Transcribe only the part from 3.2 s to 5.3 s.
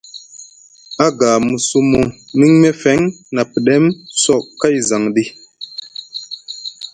na pɗem so kay zaŋ ɗi?